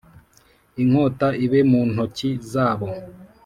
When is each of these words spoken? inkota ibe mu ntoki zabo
inkota 0.81 1.27
ibe 1.45 1.59
mu 1.71 1.81
ntoki 1.91 2.29
zabo 2.51 2.87